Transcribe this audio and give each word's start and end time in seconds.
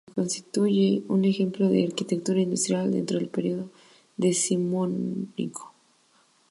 Constituye 0.15 1.03
un 1.09 1.25
ejemplo 1.25 1.69
de 1.69 1.85
arquitectura 1.85 2.41
industrial 2.41 2.91
dentro 2.91 3.19
el 3.19 3.29
periodo 3.29 3.69
decimonónico. 4.17 5.75